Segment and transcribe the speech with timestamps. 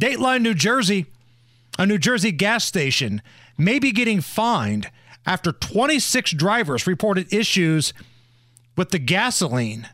[0.00, 1.06] Dateline, New Jersey,
[1.78, 3.20] a New Jersey gas station
[3.58, 4.90] may be getting fined
[5.26, 7.92] after 26 drivers reported issues
[8.76, 9.88] with the gasoline.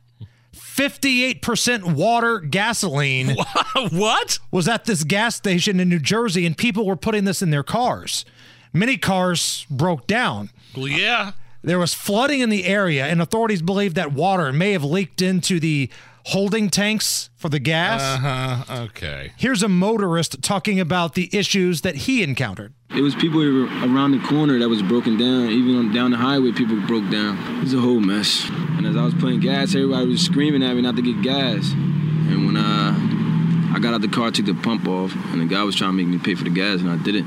[0.54, 3.34] 58% water gasoline
[3.90, 4.38] what?
[4.52, 7.64] was at this gas station in New Jersey, and people were putting this in their
[7.64, 8.24] cars.
[8.72, 10.50] Many cars broke down.
[10.76, 11.32] Well, yeah.
[11.62, 15.58] There was flooding in the area, and authorities believe that water may have leaked into
[15.58, 15.90] the
[16.26, 18.02] holding tanks for the gas.
[18.02, 18.82] Uh huh.
[18.84, 19.32] Okay.
[19.36, 22.74] Here's a motorist talking about the issues that he encountered.
[22.90, 25.50] It was people around the corner that was broken down.
[25.50, 27.38] Even on, down the highway, people broke down.
[27.58, 28.48] It was a whole mess.
[28.50, 31.70] And as I was putting gas, everybody was screaming at me not to get gas.
[31.72, 35.62] And when uh, I got out the car, took the pump off, and the guy
[35.62, 37.26] was trying to make me pay for the gas, and I didn't.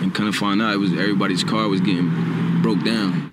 [0.00, 3.32] And kind of find out it was everybody's car was getting broke down.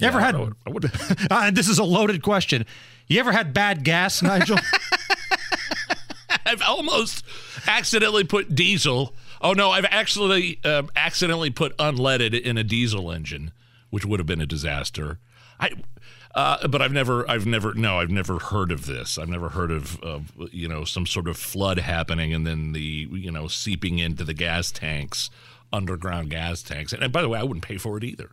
[0.00, 0.34] You ever had?
[0.34, 0.92] I would- I would-
[1.30, 2.66] uh, this is a loaded question.
[3.06, 4.58] You ever had bad gas, Nigel?
[6.46, 7.24] I've almost
[7.66, 9.14] accidentally put diesel.
[9.40, 13.52] Oh no, I've actually um, accidentally put unleaded in a diesel engine,
[13.90, 15.18] which would have been a disaster.
[15.58, 15.70] I,
[16.34, 19.18] uh, but I've never, I've never, no, I've never heard of this.
[19.18, 23.08] I've never heard of, of, you know, some sort of flood happening and then the,
[23.10, 25.30] you know, seeping into the gas tanks,
[25.72, 26.92] underground gas tanks.
[26.92, 28.30] And, by the way, I wouldn't pay for it either.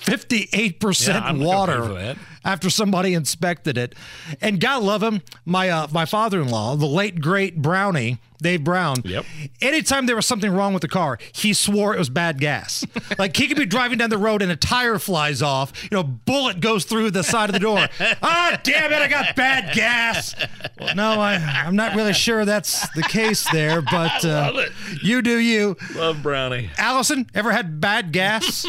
[0.00, 3.94] 58% Yeah, I'm not gonna pay water after somebody inspected it.
[4.40, 8.96] And God love him, my uh, my father-in-law, the late great Brownie, Dave Brown.
[9.04, 9.24] Yep.
[9.60, 12.84] Anytime there was something wrong with the car, he swore it was bad gas.
[13.18, 16.02] like he could be driving down the road and a tire flies off, you know,
[16.02, 17.86] bullet goes through the side of the door.
[18.22, 20.34] Ah, damn it, I got bad gas.
[20.78, 24.66] Well, no, I, I'm not really sure that's the case there, but uh,
[25.02, 25.76] you do you.
[25.94, 26.70] Love brownie.
[26.76, 28.66] Allison, ever had bad gas?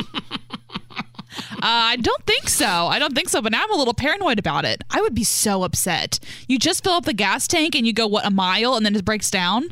[1.62, 2.66] Uh, I don't think so.
[2.66, 3.42] I don't think so.
[3.42, 4.84] But now I'm a little paranoid about it.
[4.90, 6.20] I would be so upset.
[6.48, 8.96] You just fill up the gas tank and you go what a mile and then
[8.96, 9.72] it breaks down.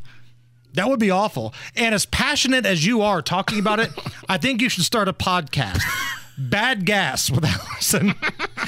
[0.73, 1.53] That would be awful.
[1.75, 3.89] And as passionate as you are talking about it,
[4.29, 5.81] I think you should start a podcast.
[6.37, 8.13] Bad Gas with Allison.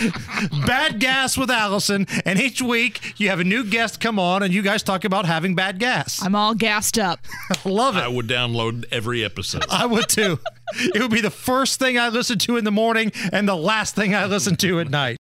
[0.68, 2.06] bad Gas with Allison.
[2.26, 5.26] And each week you have a new guest come on and you guys talk about
[5.26, 6.22] having bad gas.
[6.22, 7.20] I'm all gassed up.
[7.66, 8.02] Love it.
[8.02, 9.64] I would download every episode.
[9.70, 10.40] I would too.
[10.76, 13.96] It would be the first thing I listen to in the morning and the last
[13.96, 15.20] thing I listen to at night.